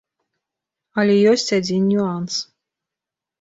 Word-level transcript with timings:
Але 1.01 1.17
ёсць 1.33 1.51
адзін 1.59 1.81
нюанс. 1.91 2.33